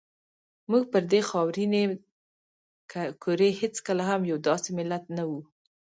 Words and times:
موږ 0.69 0.83
پر 0.93 1.03
دې 1.11 1.21
خاورینې 1.29 1.83
کرې 3.23 3.49
هېڅکله 3.61 4.03
هم 4.09 4.21
یو 4.31 4.37
داسې 4.47 4.69
ملت 4.77 5.03
نه 5.17 5.23
وو. 5.29 5.39